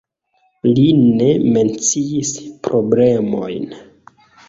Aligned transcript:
Li 0.77 0.85
ne 1.19 1.27
menciis 1.57 2.35
problemojn. 2.67 3.73